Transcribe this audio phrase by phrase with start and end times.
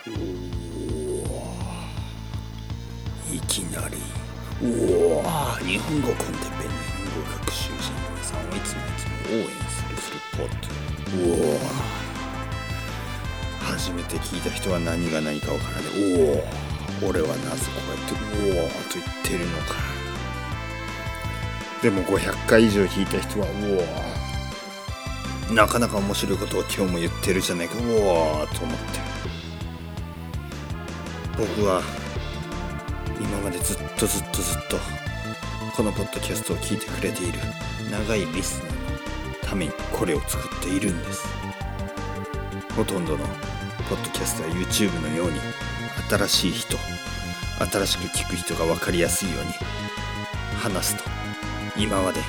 [0.00, 0.08] い
[3.48, 3.98] きなり
[4.62, 4.64] お
[5.18, 5.22] お
[5.62, 6.70] 日本語コンテッペ日
[7.12, 11.58] 本語学習者の皆さんをいつもいつも応援するするポッドおお
[13.60, 15.84] 初めて聞いた人は何が何かわからない。
[17.02, 18.14] おお俺はなぜこうやって
[18.52, 19.74] うおおと言ってるのか。
[21.82, 23.46] でも500回以上聞いた人は
[25.50, 27.76] おおなかなか面白いことを今日も言ってるじゃないか。
[27.78, 29.19] うおおと思って。
[31.40, 31.80] 僕は
[33.18, 34.76] 今までずっとずっとずっと
[35.74, 37.38] このポッドキャストを聞いてくれている
[37.90, 38.72] 長いリスナー
[39.44, 41.26] のためにこれを作っているんです。
[42.76, 43.24] ほとんどの
[43.88, 45.40] ポッドキャストや YouTube のように
[46.10, 46.76] 新しい人
[47.72, 49.52] 新しく聞く人が分かりやすいように
[50.58, 51.04] 話すと
[51.74, 52.20] 今まで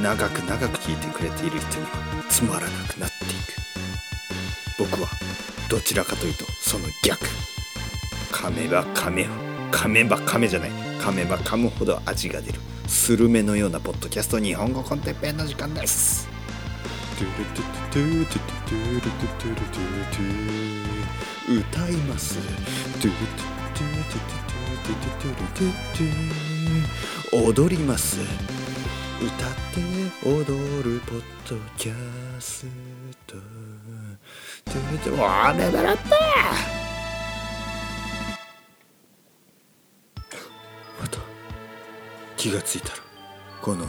[0.00, 3.58] 長く長く聞いてくれている人にはつまらなくなっていく。
[4.78, 5.08] 僕は
[5.68, 7.26] どちらかというとその逆。
[8.44, 9.26] 噛めば噛め
[9.72, 10.70] 噛めば噛めじゃない。
[11.00, 12.60] 噛めば噛むほど味が出る。
[12.86, 16.28] スルメのようなポッドキャスト日本語コンテッペンの時間です。
[21.48, 22.38] 歌います
[27.32, 28.26] 踊ります歌
[29.46, 31.94] って踊るポッドキャ
[32.40, 32.66] ス
[33.26, 33.36] ト
[35.22, 36.93] わあレベルア
[42.44, 42.96] 気がついたら
[43.62, 43.86] この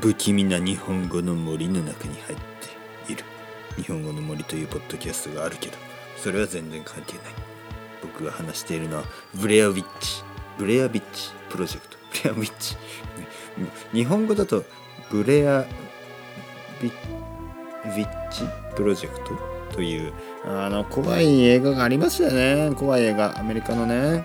[0.00, 2.38] 不気味な日本語の森の中に入っ
[3.08, 3.24] ている。
[3.74, 5.72] 日本語の森というポッドキャストがあるけど
[6.16, 7.22] それは全然関係ない。
[8.00, 10.22] 僕が話しているのはブレアウィッチ。
[10.58, 11.96] ブレアビッチプロジェクト。
[12.22, 12.76] ブレアウィッチ。
[13.92, 14.62] 日本語だと
[15.10, 15.64] ブレア
[16.80, 18.44] ビウィッチ
[18.76, 19.74] プロジェクト？
[19.74, 20.12] という
[20.46, 22.76] あの怖い映画がありましたよね。
[22.76, 23.36] 怖い映画。
[23.36, 24.24] アメリカのね。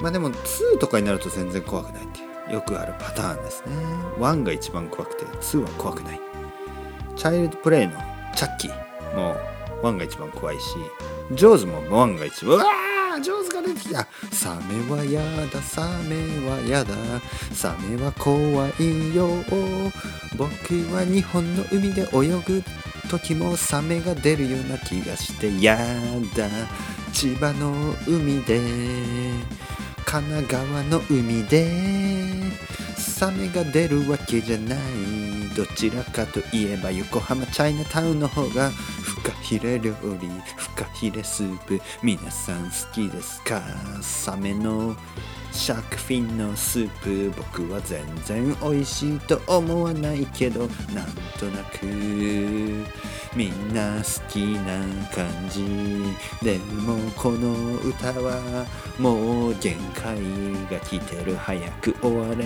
[0.00, 2.34] まあでも2とかになると全然怖くないっていう。
[2.52, 3.72] よくあるパターンですね。
[4.18, 6.20] 1が一番怖くて2は怖くない。
[7.16, 7.94] チャイルドプレイの
[8.34, 9.34] チャッキーも
[9.82, 10.76] 1が一番怖いし
[11.32, 14.06] ジョーズも1が一番うわージョーズが出てきた。
[14.32, 16.94] サメはやだサメはやだ。
[17.52, 19.28] サメは怖いよ。
[20.36, 20.48] 僕
[20.92, 22.62] は日本の海で泳ぐ
[23.08, 25.78] 時もサメが出るような気がしてや
[26.36, 26.48] だ。
[27.12, 28.60] 千葉の海で。
[30.14, 31.66] 神奈川の海で。
[33.24, 34.78] サメが出るわけじゃない
[35.56, 41.80] どちらかといえば横浜チャイナタウンの方がフカヒレ料理フカヒレスープ。
[42.02, 43.62] 皆さん好きですか
[44.02, 44.94] サメの
[45.52, 51.06] シャークフィンのスープ僕は全然美味しいと思わないけどなん
[51.38, 51.86] となく
[53.34, 54.84] みんな好きな
[55.14, 55.64] 感じ。
[56.44, 58.66] でもこの歌は
[58.98, 60.18] もう限界
[60.70, 61.34] が来てる。
[61.36, 62.44] 早く終われ。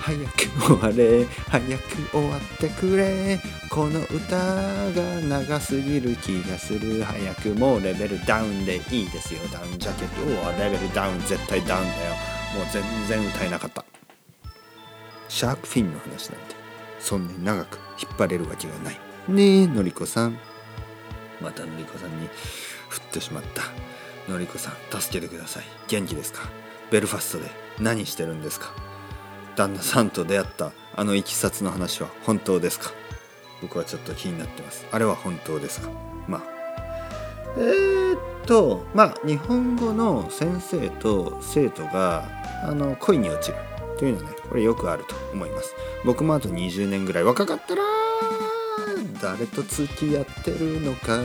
[0.00, 1.24] 早く終われ。
[1.48, 3.40] 早く終わってくれ。
[3.70, 7.02] この歌が長すぎる気がする。
[7.02, 9.40] 早くもうレベルダウンでいいですよ。
[9.50, 10.22] ダウンジャケット。
[10.48, 12.12] おレベルダウン絶対ダウンだよ。
[12.54, 13.84] もう全然歌えなかった。
[15.28, 16.54] シャークフィンの話なんて。
[17.00, 19.00] そんなに長く引っ張れるわけがない。
[19.28, 20.38] ねえのりこさん。
[21.40, 22.28] またのりこさんに
[22.88, 23.62] 振ってしまった。
[24.30, 25.64] のりこさん助けてください。
[25.88, 26.42] 元気ですか？
[26.94, 27.50] ベルファストで。
[27.80, 28.70] 何してるんですか？
[29.56, 32.92] 旦那さんと出会ったあのいきさつの話は本当ですか？
[33.62, 34.86] 僕はちょっと気になってます。
[34.92, 35.88] あれは本当ですか？
[36.28, 36.42] まあ。
[37.58, 42.28] えー、っとまあ日本語の先生と生徒が
[42.62, 43.58] あの恋に落ちる。
[43.98, 45.74] というのはねこれよくあると思います。
[46.04, 47.82] 僕もあと20年ぐらい若かったら
[49.24, 51.18] 誰と付き合ってるのか？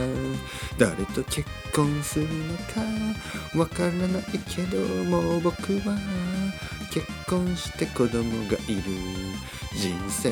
[0.78, 1.44] 誰と結
[1.76, 3.60] 婚するのか？
[3.60, 5.98] わからないけども僕は
[6.92, 8.84] 結婚して子供がいる。
[9.72, 10.32] 人生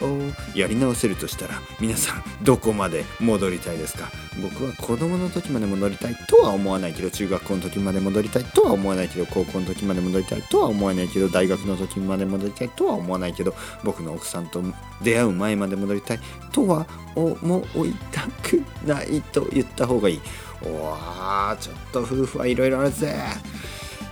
[0.00, 4.08] をやり直せるとしたら皆さんどこまで戻りたいですか？
[4.40, 14.62] 僕は子供の時まで戻りたいとは思わないけど中学校の時まで戻りたいとは思わないけど高校の時まで戻りたいとは思わないけど大学の時まで戻りたいとは思わないけど僕の奥さんと
[15.02, 16.20] 出会う前まで戻りたい
[16.52, 16.86] とは
[17.16, 20.20] 思いたくないと言った方がいい。
[20.62, 23.14] おわちょっと夫婦はいろいろあるぜ。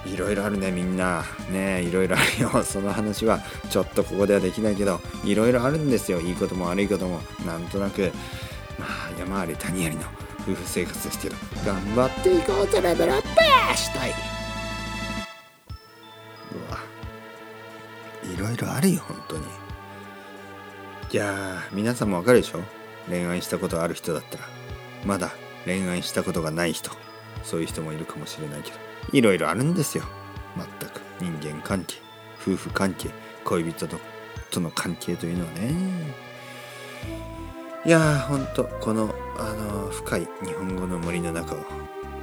[0.07, 1.25] いろいろあるねみんな。
[1.51, 2.63] ねいろいろあるよ。
[2.65, 3.41] その話は
[3.71, 6.21] ちょっとここではできないけどいろいろあるんですよ。
[6.21, 7.21] いいことも悪いことも。
[7.47, 8.13] なんとなく。
[8.79, 10.03] まあ山あり谷ありの
[10.43, 13.29] 夫婦生活ですけど頑張っていこうとレベルアップ!
[13.77, 14.11] したい。
[14.11, 14.15] う
[16.73, 16.79] わ。
[18.35, 19.43] いろいろあるよ本当に。
[21.13, 22.61] いやー皆さんもわかるでしょ？
[23.09, 24.45] 恋愛したことある人だったら。
[25.07, 25.31] まだ
[25.65, 26.91] 恋愛したことがない人。
[27.43, 28.77] そういう人もいるかもしれないけど。
[29.13, 30.05] いろいろあるんですよ。
[30.57, 31.01] 全く。
[31.21, 31.97] 人間関係。
[32.41, 33.11] 夫婦関係。
[33.45, 33.99] 恋人と
[34.51, 36.15] との関係というのはね。
[37.85, 38.65] いやーほんと。
[38.81, 41.59] このあの深い日本語の森の中を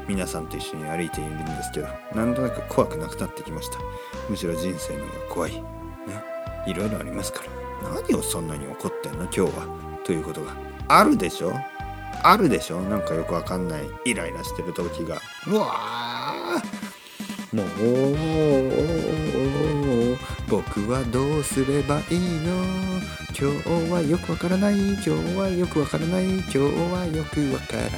[0.08, 3.78] 皆さんと一緒に歩いているんですけどなんとなく怖くなくなってきました。
[4.30, 5.54] むしろ人生の方が怖い。
[5.54, 5.62] ね。
[6.68, 7.92] いろいろありますから。
[7.94, 9.24] 何をそんなに怒ってんの？
[9.26, 10.02] 今日は。
[10.04, 10.56] ということが
[10.88, 11.54] あるでしょ？
[12.24, 12.82] あるでしょ？
[12.82, 13.90] なんかよくわかんない。
[14.06, 15.20] イライラしてる時が。
[15.48, 16.62] うわ
[17.52, 17.68] もう
[20.48, 22.64] 僕はどうすればいいの？
[23.38, 24.76] 今日はよくわからない。
[24.78, 26.26] 今日はよくわからない。
[26.26, 27.92] 今日はよくわからない。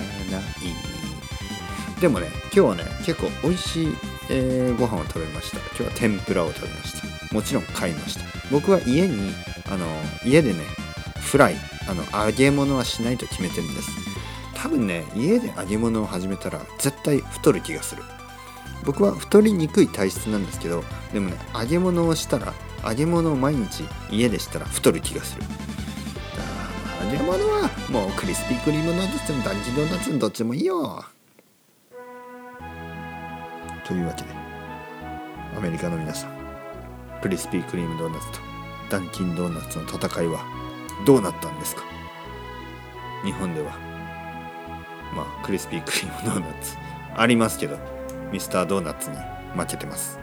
[2.02, 3.88] でもね今日はね結構美味しい、
[4.30, 5.58] えー、ご飯を食べました。
[5.58, 7.00] 今日は天ぷらを食べまし
[7.30, 7.34] た。
[7.34, 8.26] もちろん買いました。
[8.52, 9.32] 僕は家に
[9.70, 9.86] あの
[10.26, 10.60] 家でね
[11.22, 11.56] フライ
[11.88, 13.92] あの揚げ物はしないと決めてるんです。
[14.64, 18.04] 多分ね家で揚げ物を始めたら絶対太る気がする。
[18.86, 22.54] 僕は太りにくい体質なんですけどでもね揚げ物をしたら
[22.88, 25.44] 揚げ物を毎日家でしたら太る気がする。
[27.04, 31.04] 揚げ物はもうクリスピークリームドーナツもダンジドーナツどっちもいいよ。
[33.86, 34.30] というわけで
[35.58, 36.32] アメリカの皆さん
[37.22, 38.40] クリスピークリームドーナツと
[38.90, 40.46] ダンキンドーナツの戦いは
[41.06, 41.84] どうなったんですか？
[43.26, 43.93] 日本では。
[45.16, 46.76] まあクリスピークリームドーナツ。
[47.16, 47.78] ありますけど
[48.32, 49.18] ミスタードーナツに
[49.56, 50.20] 負けてます。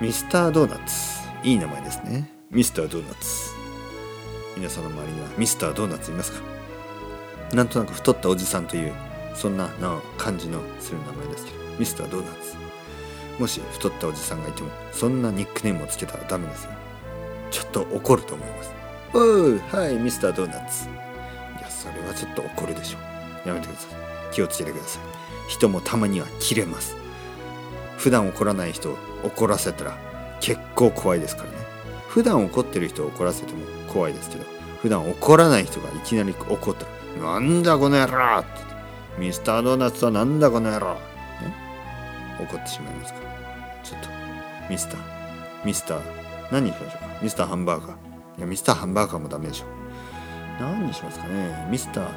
[0.00, 1.18] ミスタードーナツ。
[1.42, 2.30] いい名前ですね。
[2.50, 3.52] ミスタードーナツ。
[4.56, 6.40] 皆さんの周りにはミスタードーナツいますか？
[7.54, 8.92] なんとなく太ったおじさんという
[9.34, 12.56] そんなな感じのする名前ですけどミスタードーナツ。
[13.38, 16.70] もし太ったおじさんがいてもそんなニックネームをつけたらダメですよ。
[17.50, 18.72] ちょっと怒ると思います。
[19.14, 20.88] おうはいミスタードーナツ。
[20.88, 23.17] いやそれはちょっと怒るでしょう。
[23.44, 23.90] やめてください。
[24.34, 25.02] 気をつけてください。
[25.48, 26.96] 人もたまには切れます。
[27.96, 29.96] 普段怒らない人を怒らせたら
[30.40, 31.56] 結構怖いですからね。
[32.08, 33.58] 普段怒ってる人を怒らせても
[33.92, 34.44] 怖いですけど
[34.82, 36.90] 普段怒らない人がいきなり怒ったら
[37.34, 38.48] 「なんだこの野郎!」って
[39.18, 41.00] ミスタードーナツはなんだこの野郎!」ね
[42.40, 43.28] 怒ってしまいますから。
[43.82, 44.08] ちょっと
[44.70, 45.00] ミスター
[45.64, 46.00] ミスター
[46.52, 47.18] 何にしましょうか？
[47.22, 47.96] ミスターハンバーガー。
[48.38, 49.64] いやミスターハンバーガーもダメでしょ。
[50.60, 51.68] 何にしますかね？
[51.70, 52.08] ミスター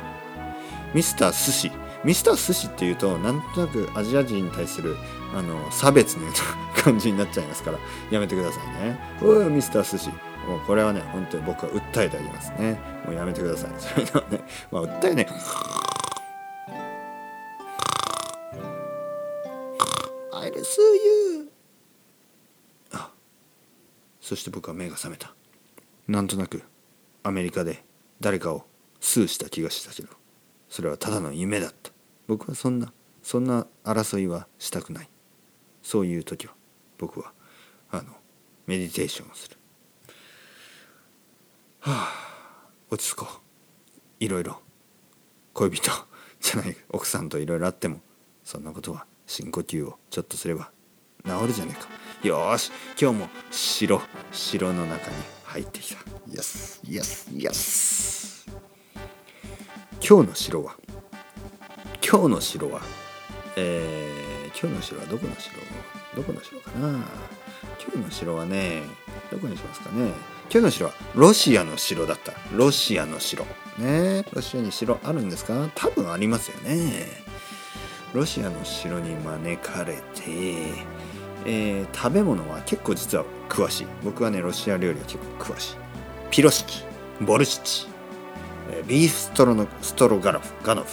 [0.94, 1.72] ミスター寿司。
[2.04, 4.98] ミスター寿司っていうとなんとなくアジア人に対する
[5.36, 7.78] あの差別のような感じになっちゃいますから
[8.10, 9.00] やめてくださいね。
[9.22, 10.10] おいミスター寿司。
[10.48, 12.80] もうこれはね本当に僕は訴えてあげますね。
[13.06, 13.72] もうやめてください。
[13.78, 15.28] それではねまあ訴えね。
[20.34, 20.82] I'll sue
[21.36, 21.52] you!
[22.94, 23.12] あ
[24.20, 25.34] そして僕は目が覚めた。
[26.08, 26.64] なんとなく
[27.22, 27.84] アメリカで
[28.20, 28.66] 誰かを
[29.00, 30.21] スーした気がしたけど。
[30.72, 31.92] それはただの夢だった。
[32.28, 35.10] 僕はそんなそんな争いはしたくない。
[35.84, 36.54] そういう時は
[36.98, 37.34] 僕は
[37.92, 38.14] あの
[38.68, 39.58] メディテーションをする。
[41.82, 44.24] はあ落ち着こう。
[44.24, 44.62] いろいろ。
[45.54, 45.92] 恋人
[46.40, 48.00] じゃない奥さんといろいろあっても
[48.46, 50.72] そんなことは深呼吸をちょっとすれば
[51.26, 51.90] 治るじゃねえか。
[52.26, 54.02] よし今日も城
[54.32, 56.02] 城の中に入ってきた。
[56.30, 58.71] イエスイエスイエス
[60.04, 60.76] 今日の城は？
[62.04, 62.82] 今日の城は？
[63.56, 65.56] えー、今日の城はどこの城？
[66.16, 66.88] どこの城かな？
[67.80, 68.82] 今日の城はね
[69.32, 70.08] どこにしますかね？
[70.50, 72.34] 今日の城はロシアの城だった。
[72.52, 73.46] ロシアの城。
[73.78, 75.70] ねロシアに城あるんですか？
[75.76, 77.06] 多分ありますよね。
[78.14, 80.02] ロシアの城に招かれて、
[81.46, 83.88] えー、食べ物は結構実は詳しい。
[84.04, 85.76] 僕はねロシア料理は結構詳しい。
[86.32, 86.84] ピロシキ
[87.22, 87.88] ボルシチ、
[88.88, 90.90] ビーフストロのストロガロフガノフ。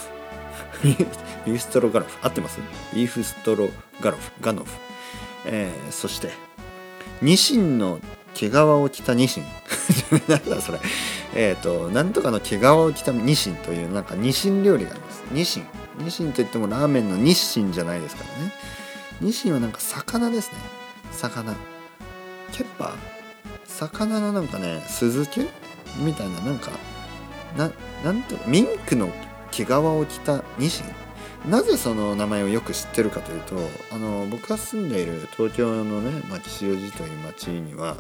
[0.83, 2.19] ビーフストロガノフ。
[2.23, 2.59] 合ってます？
[2.95, 3.71] ビーフストロ
[4.01, 4.33] ガロフ。
[4.41, 4.71] ガノフ、
[5.47, 6.33] えー、そして
[7.23, 8.01] ニシンの
[8.35, 9.45] 毛皮を着たニシン。
[10.29, 10.81] なんだそれ。
[11.35, 15.23] えっ、ー、となんとかの毛皮を着たニシンというなんかニシン料理があります。
[15.31, 15.67] ニシン。
[15.99, 18.53] ニシンといってもラーメンの日清じゃないですからね。
[19.21, 20.59] ニシンはなんか魚ですね。
[21.13, 21.55] 魚。
[22.53, 22.93] ケッパー。
[23.67, 25.49] 魚のなんかね酢漬け
[25.97, 26.71] みたいななんか
[27.57, 27.71] な
[28.05, 29.11] なんとミンクの
[29.51, 31.51] 毛皮を着たニシン？
[31.51, 33.57] なぜその名前をよく知ってるかというと
[33.93, 37.97] あの僕が住んでいる東京のね吉祥寺という町には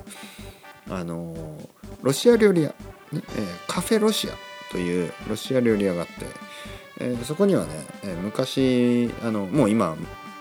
[0.91, 1.57] あの
[2.03, 2.75] ロシア料理屋、ね
[3.15, 3.23] え、
[3.69, 4.33] カフェロシア
[4.73, 6.13] というロシア料理屋があって、
[7.01, 7.71] えー、そこにはね、
[8.03, 9.97] えー、昔あのもう今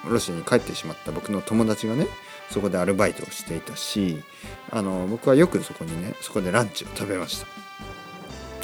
[0.10, 2.08] ロシアに帰ってしまった僕の友達がね
[2.50, 4.24] そこでアルバイトをしていたし
[4.72, 7.67] あの僕はよくそこにねそこでランチを食べました。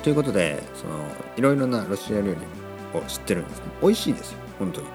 [0.04, 1.08] ということでその
[1.38, 2.38] いろいろなロシア料理、
[2.98, 3.66] を知ってるんですね。
[3.82, 4.88] 美味しいですよ本当に。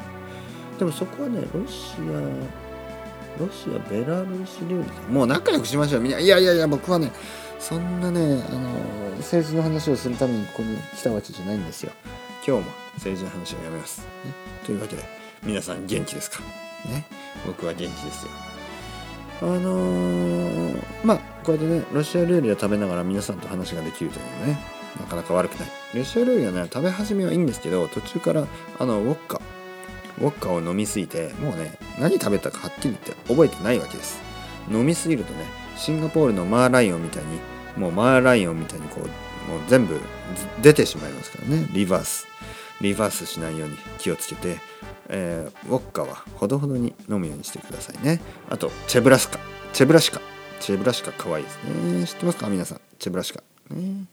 [0.79, 6.03] でもそこはねロシアロシアベラルーシ料理もう仲良くしましょう。
[6.03, 7.11] みんないやいやいや僕はね
[7.59, 8.71] そんなねあの
[9.17, 11.91] 政治の話をするためにここに来たわけじゃないんですよ。
[12.47, 14.07] 今日も政治の話をやめます、ね、
[14.65, 15.03] というわけで
[15.43, 16.39] 皆さん元気ですか？
[16.87, 17.05] ね。
[17.47, 18.31] 僕は元気ですよ。
[19.41, 25.69] あのー、まあこうやってねロシア料理を食べながら皆さんと話ができるというのねなかなか悪くない。
[25.95, 28.47] ロシア料理はね食べ始めはいいんですけど途中から
[28.79, 29.41] あのウォッカ。
[30.19, 34.21] ウォッカを飲みすぎてもうね何食べたかはっきり言って覚えてないわけです。
[34.71, 35.45] 飲みすぎるとね
[35.77, 37.39] シンガポールのマーライオンみたいに
[37.77, 40.01] もうマーライオンみたいにこうもう全部
[40.61, 41.69] 出てしまいますからね。
[41.73, 42.27] リバース。
[42.81, 44.59] リバースしないように気をつけて、
[45.09, 48.21] えー、ウォッカはほどほどに飲むようにしてくださいね。
[48.51, 49.39] あとチェブラスカ。
[49.73, 50.21] チェブラシカ。
[50.61, 52.07] チェブラシカ可愛いですね。
[52.07, 52.49] 知ってますか？
[52.49, 52.81] 皆さん。
[52.99, 53.43] チェブラシカ。
[53.71, 54.05] ね。